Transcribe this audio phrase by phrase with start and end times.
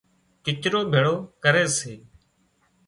[0.45, 1.13] ڪچرو ڀيۯو
[1.43, 1.93] ڪري سي